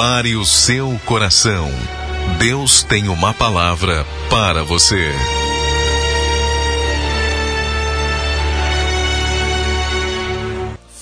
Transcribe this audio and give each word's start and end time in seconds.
Prepare 0.00 0.34
o 0.34 0.46
seu 0.46 0.98
coração. 1.04 1.68
Deus 2.38 2.82
tem 2.82 3.06
uma 3.10 3.34
palavra 3.34 4.06
para 4.30 4.62
você. 4.64 5.10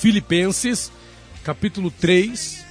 Filipenses, 0.00 0.90
capítulo 1.44 1.92
3. 1.92 2.64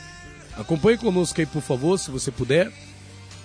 Acompanhe 0.57 0.97
conosco 0.97 1.39
aí, 1.39 1.45
por 1.45 1.61
favor, 1.61 1.97
se 1.97 2.11
você 2.11 2.29
puder. 2.29 2.73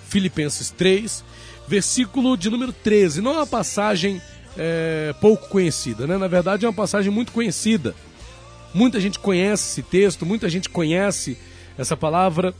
Filipenses 0.09 0.71
3, 0.71 1.25
versículo 1.69 2.37
de 2.37 2.51
número 2.51 2.73
13. 2.73 3.21
Não 3.21 3.31
é 3.31 3.37
uma 3.37 3.47
passagem 3.47 4.21
é, 4.59 5.15
pouco 5.21 5.49
conhecida, 5.49 6.05
né? 6.05 6.19
Na 6.19 6.27
verdade, 6.27 6.65
é 6.65 6.69
uma 6.69 6.75
passagem 6.75 7.13
muito 7.13 7.31
conhecida. 7.31 7.95
Muita 8.75 8.99
gente 8.99 9.21
conhece 9.21 9.71
esse 9.71 9.83
texto, 9.85 10.27
muita 10.27 10.49
gente 10.49 10.69
conhece 10.69 11.39
essa 11.79 11.97
palavra 11.97 12.53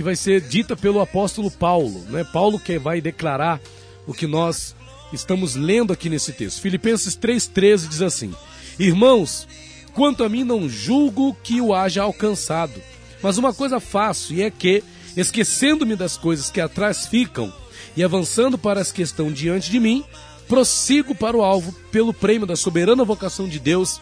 que 0.00 0.04
vai 0.04 0.16
ser 0.16 0.40
dita 0.40 0.74
pelo 0.74 0.98
apóstolo 0.98 1.50
Paulo, 1.50 2.02
né? 2.08 2.24
Paulo 2.24 2.58
que 2.58 2.78
vai 2.78 3.02
declarar 3.02 3.60
o 4.06 4.14
que 4.14 4.26
nós 4.26 4.74
estamos 5.12 5.56
lendo 5.56 5.92
aqui 5.92 6.08
nesse 6.08 6.32
texto. 6.32 6.62
Filipenses 6.62 7.14
3:13 7.18 7.86
diz 7.86 8.00
assim: 8.00 8.34
Irmãos, 8.78 9.46
quanto 9.92 10.24
a 10.24 10.28
mim 10.30 10.42
não 10.42 10.70
julgo 10.70 11.36
que 11.42 11.60
o 11.60 11.74
haja 11.74 12.02
alcançado, 12.02 12.80
mas 13.22 13.36
uma 13.36 13.52
coisa 13.52 13.78
faço 13.78 14.32
e 14.32 14.40
é 14.40 14.50
que, 14.50 14.82
esquecendo-me 15.14 15.94
das 15.94 16.16
coisas 16.16 16.48
que 16.48 16.62
atrás 16.62 17.06
ficam 17.06 17.52
e 17.94 18.02
avançando 18.02 18.56
para 18.56 18.80
as 18.80 18.90
que 18.90 19.02
estão 19.02 19.30
diante 19.30 19.70
de 19.70 19.78
mim, 19.78 20.02
prossigo 20.48 21.14
para 21.14 21.36
o 21.36 21.42
alvo 21.42 21.74
pelo 21.92 22.14
prêmio 22.14 22.46
da 22.46 22.56
soberana 22.56 23.04
vocação 23.04 23.46
de 23.46 23.58
Deus 23.58 24.00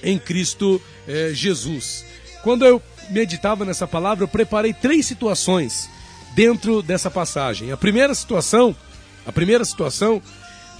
em 0.00 0.16
Cristo 0.16 0.80
eh, 1.08 1.32
Jesus. 1.34 2.04
Quando 2.44 2.64
eu 2.64 2.80
meditava 3.10 3.64
nessa 3.64 3.86
palavra, 3.86 4.24
eu 4.24 4.28
preparei 4.28 4.72
três 4.72 5.06
situações 5.06 5.88
dentro 6.34 6.82
dessa 6.82 7.10
passagem. 7.10 7.72
A 7.72 7.76
primeira 7.76 8.14
situação, 8.14 8.74
a 9.26 9.32
primeira 9.32 9.64
situação 9.64 10.22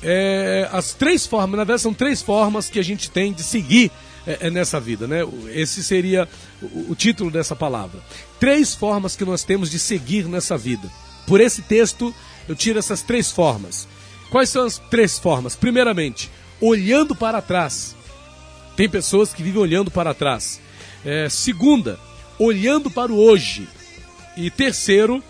é 0.02 0.68
as 0.72 0.92
três 0.92 1.26
formas, 1.26 1.52
na 1.52 1.64
verdade 1.64 1.80
são 1.80 1.94
três 1.94 2.20
formas 2.20 2.68
que 2.68 2.78
a 2.78 2.84
gente 2.84 3.10
tem 3.10 3.32
de 3.32 3.42
seguir 3.42 3.90
é, 4.26 4.48
é 4.48 4.50
nessa 4.50 4.78
vida, 4.78 5.06
né? 5.06 5.20
Esse 5.48 5.82
seria 5.82 6.28
o, 6.60 6.92
o 6.92 6.94
título 6.94 7.30
dessa 7.30 7.56
palavra. 7.56 8.00
Três 8.38 8.74
formas 8.74 9.16
que 9.16 9.24
nós 9.24 9.44
temos 9.44 9.70
de 9.70 9.78
seguir 9.78 10.26
nessa 10.26 10.56
vida. 10.56 10.90
Por 11.26 11.40
esse 11.40 11.62
texto, 11.62 12.14
eu 12.48 12.54
tiro 12.54 12.78
essas 12.78 13.02
três 13.02 13.30
formas. 13.30 13.88
Quais 14.30 14.50
são 14.50 14.64
as 14.64 14.78
três 14.78 15.18
formas? 15.18 15.56
Primeiramente, 15.56 16.30
olhando 16.60 17.14
para 17.14 17.40
trás. 17.40 17.96
Tem 18.76 18.88
pessoas 18.88 19.32
que 19.32 19.42
vivem 19.42 19.60
olhando 19.60 19.90
para 19.90 20.12
trás. 20.12 20.60
É, 21.04 21.28
segunda, 21.28 21.98
olhando 22.38 22.90
para 22.90 23.12
o 23.12 23.18
hoje. 23.18 23.68
E 24.36 24.50
terceiro, 24.50 25.22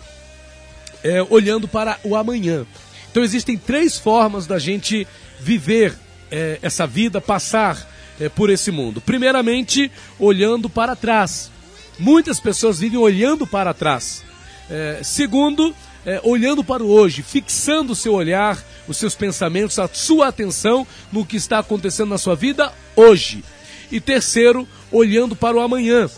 é, 1.03 1.21
olhando 1.29 1.67
para 1.67 1.99
o 2.03 2.15
amanhã. 2.15 2.65
Então 3.09 3.23
existem 3.23 3.57
três 3.57 3.97
formas 3.97 4.45
da 4.45 4.59
gente 4.59 5.07
viver 5.39 5.97
é, 6.31 6.59
essa 6.61 6.85
vida, 6.85 7.21
passar 7.21 7.87
é, 8.19 8.29
por 8.29 8.49
esse 8.49 8.71
mundo. 8.71 9.01
Primeiramente, 9.01 9.91
olhando 10.19 10.69
para 10.69 10.95
trás. 10.95 11.51
Muitas 11.97 12.39
pessoas 12.39 12.79
vivem 12.79 12.99
olhando 12.99 13.47
para 13.47 13.73
trás. 13.73 14.23
É, 14.69 14.99
segundo, 15.01 15.73
é, 16.05 16.19
olhando 16.23 16.63
para 16.63 16.83
o 16.83 16.91
hoje, 16.91 17.21
fixando 17.21 17.93
o 17.93 17.95
seu 17.95 18.13
olhar, 18.13 18.57
os 18.87 18.97
seus 18.97 19.15
pensamentos, 19.15 19.79
a 19.79 19.89
sua 19.91 20.27
atenção 20.27 20.85
no 21.11 21.25
que 21.25 21.37
está 21.37 21.59
acontecendo 21.59 22.09
na 22.09 22.17
sua 22.17 22.35
vida 22.35 22.73
hoje. 22.95 23.43
E 23.91 23.99
terceiro, 23.99 24.67
olhando 24.91 25.35
para 25.35 25.57
o 25.57 25.61
amanhã, 25.61 26.09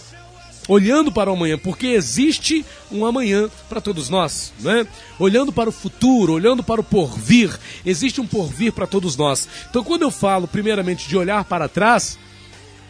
olhando 0.70 1.12
para 1.12 1.32
o 1.32 1.34
amanhã, 1.34 1.58
porque 1.58 1.88
existe 1.88 2.64
um 2.92 3.04
amanhã 3.04 3.50
para 3.68 3.82
todos 3.82 4.08
nós, 4.08 4.54
né? 4.60 4.86
Olhando 5.18 5.52
para 5.52 5.68
o 5.68 5.74
futuro, 5.74 6.34
olhando 6.34 6.64
para 6.64 6.80
o 6.80 6.84
porvir, 6.84 7.60
existe 7.84 8.22
um 8.22 8.28
porvir 8.28 8.72
para 8.72 8.86
todos 8.86 9.18
nós. 9.18 9.50
Então, 9.70 9.84
quando 9.84 10.04
eu 10.04 10.12
falo, 10.12 10.48
primeiramente, 10.48 11.10
de 11.10 11.18
olhar 11.18 11.44
para 11.44 11.68
trás, 11.68 12.20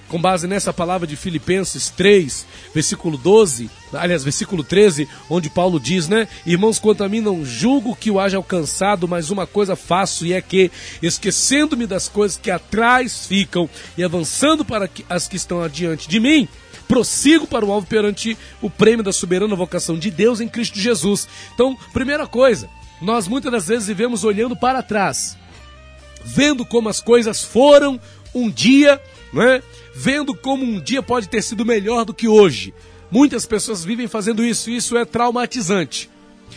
com 0.09 0.19
base 0.19 0.47
nessa 0.47 0.73
palavra 0.73 1.07
de 1.07 1.15
Filipenses 1.15 1.89
3, 1.89 2.45
versículo 2.73 3.17
12, 3.17 3.69
aliás, 3.93 4.23
versículo 4.23 4.63
13, 4.63 5.07
onde 5.29 5.49
Paulo 5.49 5.79
diz, 5.79 6.09
né? 6.09 6.27
Irmãos, 6.45 6.79
quanto 6.79 7.03
a 7.03 7.07
mim 7.07 7.21
não 7.21 7.45
julgo 7.45 7.95
que 7.95 8.11
o 8.11 8.19
haja 8.19 8.35
alcançado, 8.35 9.07
mas 9.07 9.29
uma 9.29 9.47
coisa 9.47 9.75
faço 9.75 10.25
e 10.25 10.33
é 10.33 10.41
que, 10.41 10.69
esquecendo-me 11.01 11.85
das 11.85 12.09
coisas 12.09 12.37
que 12.37 12.51
atrás 12.51 13.27
ficam 13.27 13.69
e 13.97 14.03
avançando 14.03 14.65
para 14.65 14.89
as 15.07 15.27
que 15.27 15.37
estão 15.37 15.61
adiante 15.61 16.09
de 16.09 16.19
mim, 16.19 16.47
prossigo 16.89 17.45
para 17.45 17.63
o 17.63 17.71
alvo 17.71 17.85
perante 17.85 18.35
o 18.63 18.69
prêmio 18.69 19.03
da 19.03 19.13
soberana 19.13 19.55
vocação 19.55 19.97
de 19.97 20.09
Deus 20.09 20.41
em 20.41 20.47
Cristo 20.49 20.79
Jesus. 20.79 21.27
Então, 21.53 21.77
primeira 21.93 22.25
coisa, 22.25 22.67
nós 22.99 23.27
muitas 23.27 23.51
das 23.51 23.67
vezes 23.67 23.87
vivemos 23.87 24.23
olhando 24.23 24.55
para 24.55 24.81
trás, 24.81 25.37
vendo 26.25 26.65
como 26.65 26.89
as 26.89 26.99
coisas 26.99 27.43
foram 27.43 28.01
um 28.33 28.49
dia, 28.49 28.99
não 29.31 29.43
é? 29.43 29.61
Vendo 29.95 30.33
como 30.33 30.65
um 30.65 30.81
dia 30.81 31.03
pode 31.03 31.29
ter 31.29 31.43
sido 31.43 31.63
melhor 31.63 32.05
do 32.05 32.13
que 32.13 32.27
hoje. 32.27 32.73
Muitas 33.11 33.45
pessoas 33.45 33.85
vivem 33.85 34.07
fazendo 34.07 34.43
isso, 34.43 34.71
isso 34.71 34.97
é 34.97 35.05
traumatizante. 35.05 36.09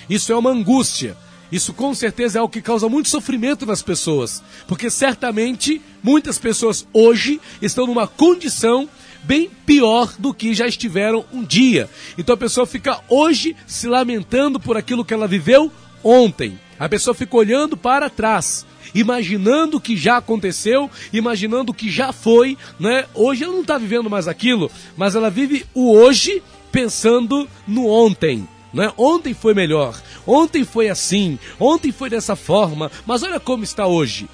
Isso 0.09 0.33
é 0.33 0.37
uma 0.37 0.51
angústia. 0.51 1.15
Isso 1.51 1.75
com 1.75 1.95
certeza 1.95 2.39
é 2.39 2.41
algo 2.41 2.53
que 2.53 2.63
causa 2.63 2.89
muito 2.89 3.11
sofrimento 3.11 3.67
nas 3.67 3.83
pessoas, 3.83 4.43
porque 4.67 4.89
certamente 4.89 5.83
muitas 6.03 6.39
pessoas 6.39 6.87
hoje 6.95 7.39
estão 7.61 7.87
numa 7.87 8.07
condição 8.07 8.89
bem 9.23 9.51
pior 9.65 10.15
do 10.19 10.35
que 10.35 10.55
já 10.55 10.67
estiveram 10.67 11.25
um 11.33 11.43
dia. 11.43 11.89
Então 12.17 12.35
a 12.35 12.39
pessoa 12.39 12.67
fica 12.67 13.01
hoje 13.09 13.57
se 13.67 13.87
lamentando 13.87 14.59
por 14.59 14.77
aquilo 14.77 15.05
que 15.05 15.15
ela 15.15 15.29
viveu 15.29 15.71
ontem. 16.03 16.59
A 16.79 16.89
pessoa 16.89 17.15
fica 17.15 17.37
olhando 17.37 17.77
para 17.77 18.11
trás, 18.11 18.67
imaginando 18.95 19.77
o 19.77 19.81
que 19.81 19.97
já 19.97 20.17
aconteceu, 20.17 20.91
imaginando 21.13 21.71
o 21.71 21.75
que 21.75 21.91
já 21.91 22.13
foi, 22.13 22.59
né? 22.79 23.07
Hoje 23.15 23.45
ela 23.45 23.53
não 23.53 23.61
está 23.63 23.79
vivendo 23.79 24.11
mais 24.11 24.27
aquilo, 24.27 24.71
mas 24.97 25.15
ela 25.15 25.31
vive 25.31 25.65
o 25.75 25.93
hoje 25.93 26.43
pensando 26.73 27.49
no 27.67 27.87
ontem. 27.87 28.49
Né? 28.73 28.91
Ontem 28.97 29.35
foi 29.35 29.53
melhor, 29.53 30.01
ontem 30.27 30.65
foi 30.65 30.89
assim, 30.89 31.39
ontem 31.61 31.93
foi 31.93 32.09
dessa 32.09 32.35
forma, 32.35 32.91
mas 33.07 33.23
olha 33.23 33.39
como 33.39 33.63
está 33.63 33.87
hoje. 33.87 34.27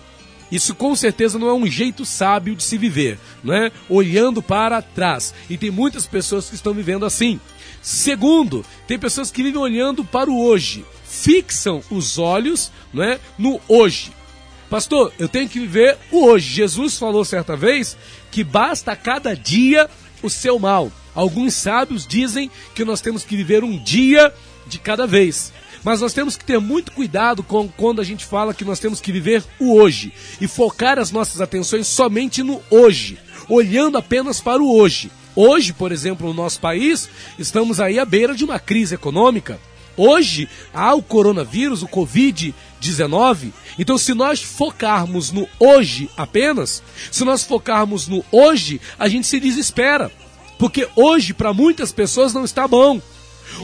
Isso 0.51 0.75
com 0.75 0.95
certeza 0.97 1.39
não 1.39 1.49
é 1.49 1.53
um 1.53 1.67
jeito 1.67 2.05
sábio 2.05 2.57
de 2.57 2.63
se 2.63 2.79
viver, 2.79 3.19
não 3.45 3.55
é? 3.55 3.71
Olhando 3.89 4.43
para 4.43 4.81
trás. 4.81 5.35
E 5.49 5.59
tem 5.59 5.71
muitas 5.71 6.07
pessoas 6.07 6.49
que 6.49 6.55
estão 6.55 6.73
vivendo 6.73 7.05
assim. 7.05 7.39
Segundo, 7.83 8.65
tem 8.87 8.99
pessoas 8.99 9.31
que 9.31 9.43
vivem 9.43 9.61
olhando 9.61 10.05
para 10.05 10.31
o 10.31 10.43
hoje, 10.43 10.85
fixam 11.05 11.83
os 11.91 12.19
olhos, 12.19 12.73
não 12.93 13.03
é, 13.03 13.21
no 13.39 13.61
hoje. 13.69 14.13
Pastor, 14.69 15.13
eu 15.19 15.29
tenho 15.29 15.49
que 15.49 15.61
viver 15.61 15.97
o 16.11 16.27
hoje. 16.27 16.53
Jesus 16.53 16.99
falou 16.99 17.25
certa 17.25 17.57
vez 17.57 17.97
que 18.31 18.45
basta 18.45 18.93
a 18.93 18.97
cada 18.97 19.35
dia 19.35 19.89
o 20.23 20.29
seu 20.29 20.59
mal. 20.59 20.93
Alguns 21.15 21.55
sábios 21.55 22.07
dizem 22.07 22.51
que 22.75 22.85
nós 22.85 23.01
temos 23.01 23.25
que 23.25 23.37
viver 23.37 23.65
um 23.65 23.83
dia 23.83 24.33
de 24.67 24.79
cada 24.79 25.07
vez. 25.07 25.53
Mas 25.89 26.03
nós 26.03 26.13
temos 26.13 26.37
que 26.37 26.45
ter 26.45 26.61
muito 26.61 26.93
cuidado 26.93 27.43
com 27.43 27.67
quando 27.67 28.03
a 28.03 28.05
gente 28.05 28.23
fala 28.23 28.53
que 28.53 28.63
nós 28.63 28.79
temos 28.79 29.01
que 29.01 29.11
viver 29.11 29.43
o 29.59 29.73
hoje 29.73 30.13
e 30.39 30.47
focar 30.47 30.99
as 30.99 31.11
nossas 31.11 31.41
atenções 31.41 31.87
somente 31.87 32.43
no 32.43 32.61
hoje, 32.69 33.19
olhando 33.49 33.97
apenas 33.97 34.39
para 34.39 34.63
o 34.63 34.71
hoje. 34.71 35.11
Hoje, 35.35 35.73
por 35.73 35.91
exemplo, 35.91 36.27
no 36.27 36.35
nosso 36.35 36.61
país, 36.61 37.09
estamos 37.39 37.81
aí 37.81 37.99
à 37.99 38.05
beira 38.05 38.35
de 38.35 38.45
uma 38.45 38.59
crise 38.59 38.97
econômica. 38.97 39.59
Hoje 39.97 40.47
há 40.75 40.95
o 40.95 41.03
coronavírus, 41.03 41.83
o 41.83 41.89
Covid-19. 41.89 43.51
Então, 43.79 43.97
se 43.97 44.13
nós 44.13 44.43
focarmos 44.43 45.33
no 45.33 45.49
hoje 45.59 46.11
apenas, 46.19 46.83
se 47.11 47.25
nós 47.25 47.45
focarmos 47.45 48.07
no 48.07 48.23
hoje, 48.31 48.79
a 48.99 49.09
gente 49.09 49.27
se 49.27 49.41
desespera. 49.41 50.13
Porque 50.59 50.87
hoje, 50.95 51.33
para 51.33 51.55
muitas 51.55 51.93
pessoas, 51.93 52.35
não 52.35 52.45
está 52.45 52.69
bom. 52.69 53.01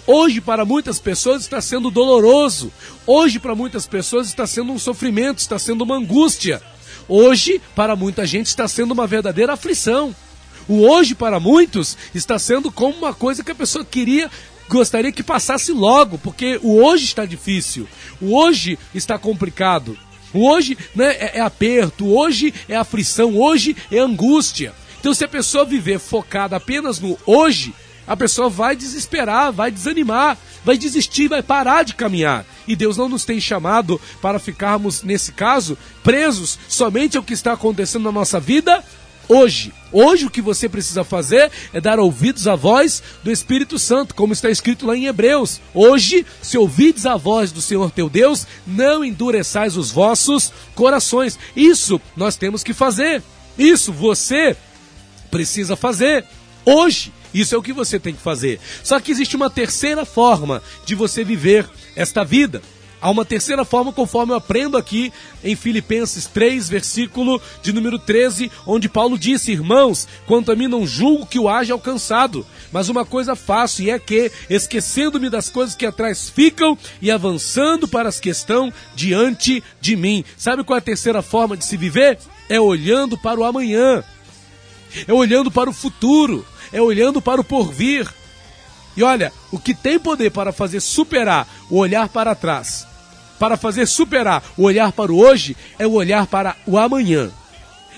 Hoje, 0.07 0.41
para 0.41 0.65
muitas 0.65 0.99
pessoas, 0.99 1.43
está 1.43 1.61
sendo 1.61 1.91
doloroso. 1.91 2.73
Hoje, 3.07 3.39
para 3.39 3.55
muitas 3.55 3.87
pessoas, 3.87 4.29
está 4.29 4.47
sendo 4.47 4.73
um 4.73 4.79
sofrimento, 4.79 5.39
está 5.39 5.59
sendo 5.59 5.83
uma 5.85 5.97
angústia. 5.97 6.63
Hoje, 7.09 7.61
para 7.75 7.95
muita 7.95 8.27
gente, 8.27 8.47
está 8.47 8.67
sendo 8.67 8.93
uma 8.93 9.07
verdadeira 9.07 9.53
aflição. 9.53 10.15
O 10.67 10.87
hoje, 10.89 11.15
para 11.15 11.39
muitos, 11.39 11.97
está 12.15 12.39
sendo 12.39 12.73
como 12.73 12.97
uma 12.97 13.13
coisa 13.13 13.45
que 13.45 13.51
a 13.51 13.55
pessoa 13.55 13.85
queria, 13.85 14.31
gostaria 14.69 15.13
que 15.13 15.23
passasse 15.23 15.73
logo, 15.73 16.19
porque 16.19 16.59
o 16.63 16.83
hoje 16.83 17.05
está 17.05 17.27
difícil, 17.27 17.87
o 18.21 18.35
hoje 18.35 18.79
está 18.95 19.19
complicado, 19.19 19.99
o 20.33 20.49
hoje 20.49 20.77
né, 20.95 21.13
é, 21.17 21.39
é 21.39 21.41
aperto, 21.41 22.09
hoje 22.09 22.55
é 22.69 22.77
aflição, 22.77 23.37
hoje 23.37 23.77
é 23.91 23.99
angústia. 23.99 24.73
Então, 24.99 25.13
se 25.13 25.23
a 25.23 25.29
pessoa 25.29 25.67
viver 25.67 25.99
focada 25.99 26.57
apenas 26.57 26.99
no 26.99 27.19
hoje, 27.27 27.75
a 28.07 28.17
pessoa 28.17 28.49
vai 28.49 28.77
desesperar, 28.77 29.53
vai 29.53 29.71
desanimar, 29.71 30.39
vai 30.65 30.77
desistir, 30.77 31.29
vai 31.29 31.43
parar 31.43 31.85
de 31.85 31.95
caminhar. 31.95 32.45
E 32.67 32.75
Deus 32.75 32.97
não 32.97 33.09
nos 33.09 33.25
tem 33.25 33.41
chamado 33.41 34.01
para 34.21 34.39
ficarmos, 34.39 35.03
nesse 35.03 35.33
caso, 35.33 35.77
presos 36.03 36.59
somente 36.69 37.17
ao 37.17 37.23
que 37.23 37.35
está 37.35 37.53
acontecendo 37.53 38.05
na 38.05 38.13
nossa 38.13 38.41
vida 38.41 38.83
hoje. 39.29 39.73
Hoje 39.93 40.27
o 40.27 40.31
que 40.31 40.41
você 40.41 40.69
precisa 40.69 41.05
fazer 41.05 41.51
é 41.73 41.81
dar 41.81 41.99
ouvidos 41.99 42.47
à 42.47 42.55
voz 42.55 43.03
do 43.23 43.31
Espírito 43.31 43.79
Santo, 43.79 44.15
como 44.15 44.33
está 44.33 44.51
escrito 44.51 44.87
lá 44.87 44.97
em 44.97 45.07
Hebreus. 45.07 45.61
Hoje, 45.73 46.27
se 46.43 46.59
ouvides 46.59 47.07
a 47.07 47.17
voz 47.17 47.53
do 47.53 47.63
Senhor 47.63 47.91
teu 47.91 48.09
Deus, 48.09 48.47
não 48.67 49.05
endureçais 49.05 49.77
os 49.77 49.91
vossos 49.91 50.53
corações. 50.75 51.39
Isso 51.55 52.01
nós 52.17 52.37
temos 52.37 52.63
que 52.63 52.73
fazer. 52.73 53.23
Isso 53.57 53.93
você 53.93 54.57
precisa 55.31 55.77
fazer 55.77 56.25
hoje. 56.65 57.13
Isso 57.35 57.55
é 57.55 57.59
o 57.59 57.63
que 57.63 57.73
você 57.73 57.99
tem 57.99 58.15
que 58.15 58.23
fazer. 58.23 58.61
Só 58.83 59.01
que 59.01 59.11
existe 59.11 59.35
uma 59.35 59.51
terceira 59.51 60.05
forma 60.05 60.63
de 60.87 60.95
você 60.95 61.25
viver 61.25 61.69
esta 61.97 62.25
vida. 62.25 62.63
Há 63.05 63.11
uma 63.11 63.25
terceira 63.27 63.67
forma, 63.67 63.93
conforme 63.93 64.33
eu 64.33 64.37
aprendo 64.37 64.79
aqui 64.79 65.13
em 65.45 65.55
Filipenses 65.55 66.25
3, 66.25 66.71
versículo 66.71 67.39
de 67.63 67.71
número 67.71 67.99
13, 67.99 68.51
onde 68.67 68.89
Paulo 68.89 69.19
disse: 69.19 69.53
Irmãos, 69.53 70.09
quanto 70.27 70.51
a 70.51 70.57
mim 70.57 70.69
não 70.69 70.87
julgo 70.87 71.27
que 71.27 71.39
o 71.39 71.47
haja 71.47 71.75
alcançado, 71.75 72.47
mas 72.73 72.89
uma 72.89 73.05
coisa 73.05 73.37
faço, 73.37 73.83
e 73.83 73.91
é 73.91 73.99
que, 73.99 74.33
esquecendo-me 74.49 75.29
das 75.29 75.51
coisas 75.51 75.75
que 75.77 75.85
atrás 75.85 76.31
ficam 76.31 76.79
e 77.03 77.11
avançando 77.11 77.87
para 77.87 78.09
as 78.09 78.19
que 78.19 78.31
estão 78.31 78.73
diante 78.95 79.63
de 79.83 79.97
mim. 79.97 80.25
Sabe 80.35 80.65
qual 80.65 80.79
é 80.79 80.79
a 80.79 80.83
terceira 80.83 81.21
forma 81.21 81.59
de 81.59 81.67
se 81.67 81.77
viver? 81.77 82.19
É 82.49 82.59
olhando 82.59 83.19
para 83.19 83.39
o 83.39 83.45
amanhã, 83.45 84.03
é 85.07 85.13
olhando 85.13 85.51
para 85.51 85.69
o 85.69 85.75
futuro, 85.75 86.43
é 86.73 86.81
olhando 86.81 87.21
para 87.21 87.41
o 87.41 87.45
porvir. 87.45 88.09
E 88.97 89.03
olha, 89.03 89.33
o 89.51 89.59
que 89.59 89.75
tem 89.75 89.99
poder 89.99 90.31
para 90.31 90.53
fazer 90.53 90.81
superar 90.81 91.49
o 91.69 91.79
olhar 91.79 92.09
para 92.09 92.35
trás 92.35 92.87
para 93.39 93.57
fazer 93.57 93.87
superar 93.87 94.43
o 94.57 94.63
olhar 94.63 94.93
para 94.93 95.13
o 95.13 95.19
hoje 95.19 95.57
é 95.79 95.87
o 95.87 95.93
olhar 95.93 96.27
para 96.27 96.57
o 96.67 96.79
amanhã, 96.79 97.31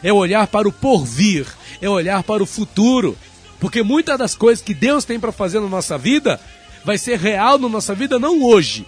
é 0.03 0.13
o 0.13 0.17
olhar 0.17 0.47
para 0.47 0.69
o 0.69 0.73
porvir, 0.73 1.47
é 1.81 1.89
o 1.89 1.93
olhar 1.93 2.23
para 2.23 2.43
o 2.43 2.47
futuro. 2.47 3.17
Porque 3.59 3.83
muitas 3.83 4.19
das 4.19 4.35
coisas 4.35 4.63
que 4.63 4.75
Deus 4.75 5.05
tem 5.05 5.19
para 5.19 5.33
fazer 5.33 5.61
na 5.61 5.69
nossa 5.69 5.97
vida 5.97 6.41
vai 6.85 6.99
ser 6.99 7.19
real 7.19 7.59
na 7.59 7.69
nossa 7.69 7.95
vida 7.95 8.19
não 8.19 8.43
hoje. 8.43 8.87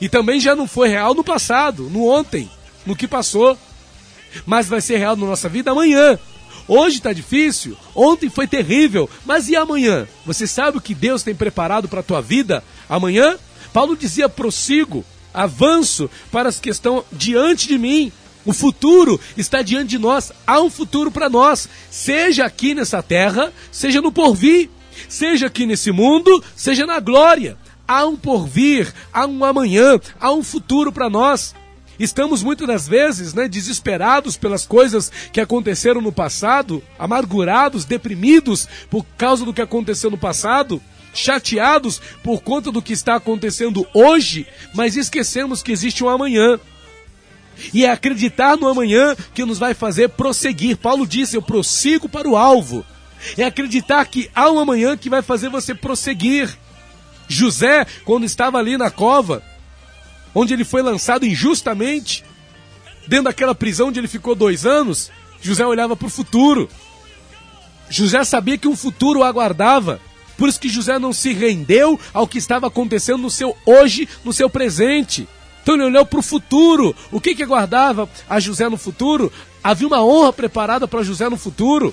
E 0.00 0.08
também 0.08 0.40
já 0.40 0.54
não 0.54 0.66
foi 0.66 0.88
real 0.88 1.14
no 1.14 1.24
passado, 1.24 1.84
no 1.84 2.06
ontem, 2.06 2.50
no 2.84 2.96
que 2.96 3.08
passou. 3.08 3.56
Mas 4.46 4.68
vai 4.68 4.80
ser 4.80 4.98
real 4.98 5.16
na 5.16 5.26
nossa 5.26 5.48
vida 5.48 5.70
amanhã. 5.70 6.18
Hoje 6.72 6.98
está 6.98 7.12
difícil, 7.12 7.76
ontem 7.96 8.30
foi 8.30 8.46
terrível, 8.46 9.10
mas 9.26 9.48
e 9.48 9.56
amanhã? 9.56 10.06
Você 10.24 10.46
sabe 10.46 10.78
o 10.78 10.80
que 10.80 10.94
Deus 10.94 11.24
tem 11.24 11.34
preparado 11.34 11.88
para 11.88 11.98
a 11.98 12.02
tua 12.04 12.22
vida 12.22 12.62
amanhã? 12.88 13.36
Paulo 13.72 13.96
dizia: 13.96 14.28
prossigo, 14.28 15.04
avanço 15.34 16.08
para 16.30 16.48
as 16.48 16.60
que 16.60 16.70
estão 16.70 17.04
diante 17.10 17.66
de 17.66 17.76
mim. 17.76 18.12
O 18.46 18.52
futuro 18.52 19.20
está 19.36 19.62
diante 19.62 19.88
de 19.88 19.98
nós. 19.98 20.30
Há 20.46 20.60
um 20.60 20.70
futuro 20.70 21.10
para 21.10 21.28
nós, 21.28 21.68
seja 21.90 22.44
aqui 22.44 22.72
nessa 22.72 23.02
terra, 23.02 23.52
seja 23.72 24.00
no 24.00 24.12
porvir, 24.12 24.70
seja 25.08 25.48
aqui 25.48 25.66
nesse 25.66 25.90
mundo, 25.90 26.40
seja 26.54 26.86
na 26.86 27.00
glória. 27.00 27.58
Há 27.86 28.06
um 28.06 28.14
porvir, 28.14 28.94
há 29.12 29.26
um 29.26 29.44
amanhã, 29.44 29.98
há 30.20 30.30
um 30.30 30.44
futuro 30.44 30.92
para 30.92 31.10
nós. 31.10 31.52
Estamos 32.00 32.42
muitas 32.42 32.66
das 32.66 32.88
vezes 32.88 33.34
né, 33.34 33.46
desesperados 33.46 34.34
pelas 34.34 34.64
coisas 34.64 35.12
que 35.30 35.40
aconteceram 35.40 36.00
no 36.00 36.10
passado, 36.10 36.82
amargurados, 36.98 37.84
deprimidos 37.84 38.66
por 38.88 39.04
causa 39.18 39.44
do 39.44 39.52
que 39.52 39.60
aconteceu 39.60 40.10
no 40.10 40.16
passado 40.16 40.82
chateados 41.12 42.00
por 42.22 42.40
conta 42.40 42.70
do 42.70 42.80
que 42.80 42.92
está 42.92 43.16
acontecendo 43.16 43.86
hoje, 43.92 44.46
mas 44.72 44.96
esquecemos 44.96 45.60
que 45.60 45.72
existe 45.72 46.04
um 46.04 46.08
amanhã. 46.08 46.58
E 47.74 47.84
é 47.84 47.90
acreditar 47.90 48.56
no 48.56 48.68
amanhã 48.68 49.16
que 49.34 49.44
nos 49.44 49.58
vai 49.58 49.74
fazer 49.74 50.08
prosseguir. 50.10 50.76
Paulo 50.76 51.06
disse: 51.06 51.36
Eu 51.36 51.42
prossigo 51.42 52.08
para 52.08 52.28
o 52.28 52.36
alvo. 52.36 52.86
É 53.36 53.44
acreditar 53.44 54.06
que 54.06 54.30
há 54.34 54.50
um 54.50 54.58
amanhã 54.58 54.96
que 54.96 55.10
vai 55.10 55.20
fazer 55.20 55.50
você 55.50 55.74
prosseguir. 55.74 56.48
José, 57.28 57.86
quando 58.04 58.24
estava 58.24 58.56
ali 58.56 58.78
na 58.78 58.90
cova, 58.90 59.42
onde 60.34 60.54
ele 60.54 60.64
foi 60.64 60.82
lançado 60.82 61.26
injustamente, 61.26 62.24
dentro 63.06 63.24
daquela 63.24 63.54
prisão 63.54 63.88
onde 63.88 63.98
ele 63.98 64.08
ficou 64.08 64.34
dois 64.34 64.64
anos, 64.64 65.10
José 65.40 65.66
olhava 65.66 65.96
para 65.96 66.06
o 66.06 66.10
futuro. 66.10 66.68
José 67.88 68.22
sabia 68.24 68.58
que 68.58 68.68
um 68.68 68.76
futuro 68.76 69.20
o 69.20 69.24
aguardava. 69.24 70.00
Por 70.36 70.48
isso 70.48 70.60
que 70.60 70.68
José 70.68 70.98
não 70.98 71.12
se 71.12 71.32
rendeu 71.32 71.98
ao 72.14 72.26
que 72.26 72.38
estava 72.38 72.66
acontecendo 72.66 73.18
no 73.18 73.30
seu 73.30 73.56
hoje, 73.66 74.08
no 74.24 74.32
seu 74.32 74.48
presente. 74.48 75.28
Então 75.62 75.74
ele 75.74 75.84
olhou 75.84 76.06
para 76.06 76.20
o 76.20 76.22
futuro. 76.22 76.94
O 77.10 77.20
que, 77.20 77.34
que 77.34 77.42
aguardava 77.42 78.08
a 78.28 78.40
José 78.40 78.68
no 78.68 78.78
futuro? 78.78 79.30
Havia 79.62 79.86
uma 79.86 80.02
honra 80.02 80.32
preparada 80.32 80.88
para 80.88 81.02
José 81.02 81.28
no 81.28 81.36
futuro. 81.36 81.92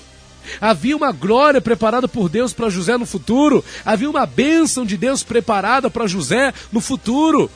Havia 0.60 0.96
uma 0.96 1.12
glória 1.12 1.60
preparada 1.60 2.08
por 2.08 2.28
Deus 2.28 2.52
para 2.52 2.70
José 2.70 2.96
no 2.96 3.04
futuro. 3.04 3.62
Havia 3.84 4.08
uma 4.08 4.24
bênção 4.24 4.86
de 4.86 4.96
Deus 4.96 5.22
preparada 5.22 5.90
para 5.90 6.06
José 6.06 6.54
no 6.72 6.80
futuro. 6.80 7.50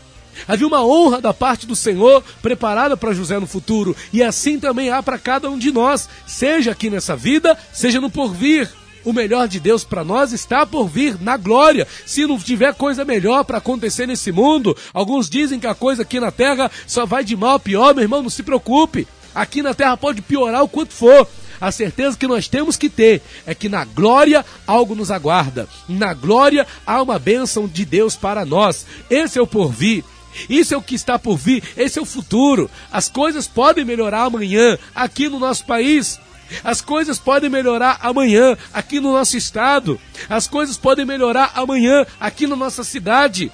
Havia 0.47 0.67
uma 0.67 0.85
honra 0.85 1.21
da 1.21 1.33
parte 1.33 1.67
do 1.67 1.77
Senhor 1.77 2.23
preparada 2.41 2.97
para 2.97 3.13
José 3.13 3.39
no 3.39 3.47
futuro. 3.47 3.97
E 4.13 4.23
assim 4.23 4.59
também 4.59 4.91
há 4.91 5.03
para 5.03 5.19
cada 5.19 5.51
um 5.51 5.59
de 5.59 5.71
nós, 5.71 6.09
seja 6.27 6.73
aqui 6.73 6.91
nessa 6.91 7.17
vida, 7.17 7.57
seja 7.73 8.01
no 8.01 8.11
porvir. 8.11 8.69
O 9.05 9.13
melhor 9.13 9.49
de 9.49 9.59
Deus 9.59 9.83
para 9.83 10.05
nós 10.05 10.33
está 10.33 10.65
por 10.65 10.87
vir 10.87 11.21
na 11.21 11.37
glória. 11.37 11.89
Se 12.07 12.25
não 12.25 12.39
tiver 12.39 12.73
coisa 12.75 13.05
melhor 13.05 13.45
para 13.45 13.59
acontecer 13.59 14.07
nesse 14.07 14.31
mundo, 14.31 14.77
alguns 14.95 15.29
dizem 15.29 15.59
que 15.59 15.67
a 15.67 15.75
coisa 15.75 16.03
aqui 16.03 16.21
na 16.21 16.31
terra 16.31 16.71
só 16.87 17.05
vai 17.05 17.25
de 17.25 17.37
mal 17.37 17.55
a 17.55 17.61
pior, 17.61 17.95
meu 17.95 18.05
irmão, 18.05 18.23
não 18.23 18.31
se 18.31 18.45
preocupe. 18.45 19.09
Aqui 19.35 19.63
na 19.63 19.75
terra 19.75 19.97
pode 19.97 20.23
piorar 20.23 20.63
o 20.63 20.69
quanto 20.69 20.93
for. 20.93 21.27
A 21.61 21.71
certeza 21.71 22.17
que 22.17 22.27
nós 22.27 22.49
temos 22.49 22.77
que 22.77 22.89
ter 22.89 23.23
é 23.47 23.55
que 23.55 23.69
na 23.69 23.85
glória 23.85 24.45
algo 24.67 24.95
nos 24.95 25.11
aguarda. 25.11 25.69
Na 25.89 26.13
glória 26.13 26.67
há 26.85 27.01
uma 27.01 27.19
bênção 27.19 27.69
de 27.69 27.85
Deus 27.85 28.17
para 28.17 28.45
nós. 28.45 28.85
Esse 29.09 29.39
é 29.39 29.43
o 29.43 29.47
porvir. 29.47 30.05
Isso 30.49 30.75
é 30.75 30.77
o 30.77 30.83
que 30.83 30.95
está 30.95 31.19
por 31.19 31.37
vir, 31.37 31.63
esse 31.77 31.99
é 31.99 32.03
o 32.03 32.07
futuro. 32.07 32.71
As 32.91 33.09
coisas 33.09 33.47
podem 33.47 33.85
melhorar 33.85 34.25
amanhã 34.25 34.79
aqui 34.95 35.29
no 35.29 35.39
nosso 35.39 35.65
país. 35.65 36.21
As 36.63 36.81
coisas 36.81 37.19
podem 37.19 37.49
melhorar 37.49 37.99
amanhã 38.03 38.57
aqui 38.73 39.01
no 39.01 39.13
nosso 39.13 39.37
estado. 39.37 39.99
As 40.29 40.47
coisas 40.47 40.77
podem 40.77 41.07
melhorar 41.07 41.53
amanhã 41.55 42.05
aqui 42.21 42.47
na 42.47 42.57
nossa 42.57 42.85
cidade. 42.85 43.51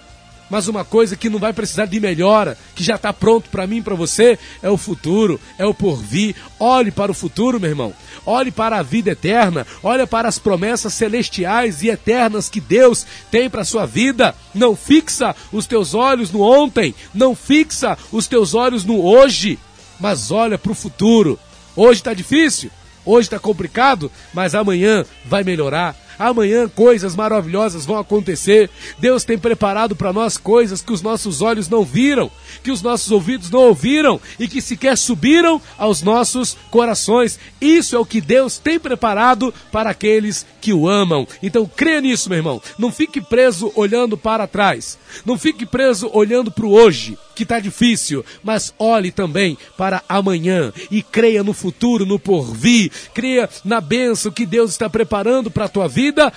Mas 0.51 0.69
uma 0.69 0.85
coisa 0.85 1.17
que 1.17 1.29
não 1.29 1.39
vai 1.39 1.53
precisar 1.53 1.87
de 1.87 2.01
melhora, 2.01 2.57
que 2.75 2.83
já 2.83 2.97
está 2.97 3.13
pronto 3.13 3.51
para 3.51 3.67
mim 3.67 3.79
e 3.79 3.83
para 3.83 3.95
você, 3.95 4.39
é 4.63 4.71
o 4.71 4.77
futuro, 4.77 5.41
é 5.59 5.67
o 5.67 5.75
porvir. 5.75 6.35
Olhe 6.59 6.91
para 6.91 7.13
o 7.13 7.15
futuro, 7.15 7.61
meu 7.61 7.71
irmão. 7.71 7.93
Olhe 8.25 8.51
para 8.51 8.79
a 8.79 8.83
vida 8.83 9.11
eterna. 9.11 9.67
Olhe 9.83 10.07
para 10.07 10.29
as 10.29 10.39
promessas 10.39 10.95
celestiais 10.95 11.83
e 11.83 11.89
eternas 11.89 12.49
que 12.49 12.61
Deus 12.61 13.07
tem 13.31 13.49
para 13.51 13.65
sua 13.65 13.87
vida. 13.87 14.35
Não 14.55 14.75
fixa 14.75 15.37
os 15.53 15.67
teus 15.67 15.95
olhos 15.95 16.31
no 16.31 16.41
ontem, 16.41 16.95
não 17.15 17.35
fixa 17.35 17.97
os 18.11 18.27
teus 18.27 18.55
olhos 18.55 18.85
no 18.85 19.05
hoje, 19.05 19.59
mas 20.01 20.31
olha 20.31 20.59
para 20.59 20.73
o 20.73 20.75
futuro. 20.75 21.39
Hoje 21.77 22.01
está 22.01 22.15
difícil? 22.15 22.71
Hoje 23.05 23.27
está 23.27 23.39
complicado, 23.39 24.11
mas 24.35 24.55
amanhã 24.55 25.05
vai 25.25 25.43
melhorar. 25.43 25.97
Amanhã 26.19 26.69
coisas 26.69 27.15
maravilhosas 27.15 27.87
vão 27.87 27.99
acontecer. 27.99 28.69
Deus 28.99 29.25
tem 29.25 29.39
preparado 29.39 29.95
para 29.95 30.13
nós 30.13 30.37
coisas 30.37 30.83
que 30.83 30.93
os 30.93 31.03
nossos 31.03 31.41
olhos 31.41 31.69
não 31.69 31.85
viram, 31.85 32.31
que 32.63 32.71
os 32.71 32.83
nossos 32.83 33.11
ouvidos 33.11 33.51
não 33.51 33.61
ouviram 33.61 34.21
e 34.39 34.49
que 34.49 34.61
sequer 34.61 34.97
subiram 34.97 35.61
aos 35.77 36.03
nossos 36.03 36.57
corações. 36.71 37.39
Isso 37.61 37.95
é 37.95 37.99
o 37.99 38.07
que 38.07 38.21
Deus 38.21 38.59
tem 38.59 38.79
preparado 38.79 39.53
para 39.71 39.91
aqueles 39.91 40.47
que 40.61 40.73
o 40.73 40.89
amam. 40.89 41.27
Então 41.43 41.71
creia 41.75 42.01
nisso, 42.01 42.29
meu 42.29 42.39
irmão. 42.39 42.63
Não 42.79 42.91
fique 42.91 43.21
preso 43.21 43.71
olhando 43.75 44.17
para 44.17 44.47
trás. 44.47 44.99
Não 45.25 45.39
fique 45.39 45.65
preso 45.65 46.11
olhando 46.13 46.51
para 46.51 46.67
o 46.67 46.73
hoje 46.73 47.17
que 47.39 47.45
está 47.45 47.61
difícil, 47.61 48.25
mas 48.43 48.75
olhe 48.79 49.13
também 49.13 49.57
para 49.77 50.03
amanhã 50.09 50.73
e 50.91 51.03
creia 51.03 51.45
no 51.45 51.53
futuro, 51.53 52.05
no 52.05 52.19
porvir, 52.19 52.91
creia 53.15 53.49
na 53.65 53.81
bênção 53.81 54.33
que 54.33 54.45
Deus 54.45 54.73
está 54.73 54.91
preparando 54.91 55.51
para 55.51 55.67
a 55.67 55.69
tua 55.69 55.87
vida 55.87 56.33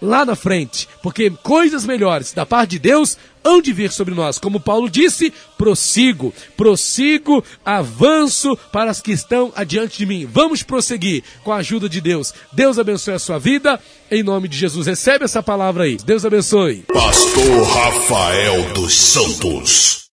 lá 0.00 0.24
na 0.24 0.34
frente, 0.34 0.88
porque 1.02 1.30
coisas 1.42 1.84
melhores 1.84 2.32
da 2.32 2.44
parte 2.44 2.72
de 2.72 2.78
Deus 2.78 3.16
hão 3.44 3.62
de 3.62 3.72
vir 3.72 3.92
sobre 3.92 4.14
nós. 4.14 4.38
Como 4.38 4.60
Paulo 4.60 4.90
disse, 4.90 5.32
prossigo, 5.56 6.34
prossigo, 6.56 7.44
avanço 7.64 8.56
para 8.72 8.90
as 8.90 9.00
que 9.00 9.12
estão 9.12 9.52
adiante 9.54 9.98
de 9.98 10.06
mim. 10.06 10.26
Vamos 10.30 10.62
prosseguir 10.62 11.22
com 11.44 11.52
a 11.52 11.56
ajuda 11.56 11.88
de 11.88 12.00
Deus. 12.00 12.34
Deus 12.52 12.78
abençoe 12.78 13.14
a 13.14 13.18
sua 13.18 13.38
vida, 13.38 13.80
em 14.10 14.22
nome 14.22 14.48
de 14.48 14.56
Jesus. 14.56 14.86
Recebe 14.86 15.24
essa 15.24 15.42
palavra 15.42 15.84
aí. 15.84 15.96
Deus 16.04 16.24
abençoe. 16.24 16.84
Pastor 16.92 17.62
Rafael 17.62 18.74
dos 18.74 18.94
Santos. 18.94 20.04